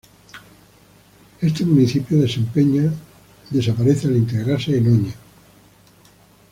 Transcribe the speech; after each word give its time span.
Este 1.41 1.63
municipio 1.63 2.17
desaparece 2.19 4.07
al 4.07 4.15
integrarse 4.17 4.75
en 4.75 4.87
Oña. 4.87 5.13